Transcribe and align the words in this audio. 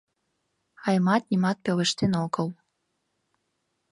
Аймат 0.87 1.23
нимат 1.29 1.57
пелештен 1.65 2.13
огыл. 2.23 2.47